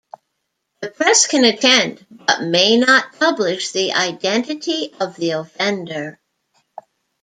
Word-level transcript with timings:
The 0.81 0.89
press 0.89 1.27
can 1.27 1.43
attend 1.45 2.03
but 2.09 2.41
may 2.41 2.75
not 2.75 3.19
publish 3.19 3.69
the 3.69 3.93
identity 3.93 4.91
of 4.99 5.15
the 5.15 5.29
offender. 5.29 6.19